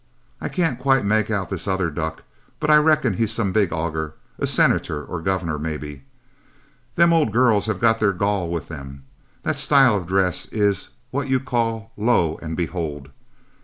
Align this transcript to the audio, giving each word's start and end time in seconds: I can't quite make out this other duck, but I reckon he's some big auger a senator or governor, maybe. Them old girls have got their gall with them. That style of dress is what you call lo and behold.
I 0.41 0.49
can't 0.49 0.79
quite 0.79 1.05
make 1.05 1.29
out 1.29 1.49
this 1.49 1.67
other 1.67 1.91
duck, 1.91 2.23
but 2.59 2.71
I 2.71 2.77
reckon 2.77 3.13
he's 3.13 3.31
some 3.31 3.51
big 3.51 3.71
auger 3.71 4.15
a 4.39 4.47
senator 4.47 5.05
or 5.05 5.21
governor, 5.21 5.59
maybe. 5.59 6.05
Them 6.95 7.13
old 7.13 7.31
girls 7.31 7.67
have 7.67 7.79
got 7.79 7.99
their 7.99 8.11
gall 8.11 8.49
with 8.49 8.67
them. 8.67 9.03
That 9.43 9.59
style 9.59 9.95
of 9.95 10.07
dress 10.07 10.47
is 10.47 10.89
what 11.11 11.27
you 11.29 11.39
call 11.39 11.91
lo 11.97 12.39
and 12.41 12.57
behold. 12.57 13.11